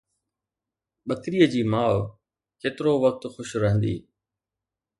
ٻڪريءَ 1.07 1.49
جي 1.53 1.61
ماءُ 1.71 1.93
ڪيترو 2.61 2.93
وقت 3.03 3.21
خوش 3.33 3.49
رهندي؟ 3.61 3.95